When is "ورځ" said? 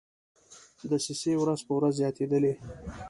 1.41-1.59, 1.77-1.93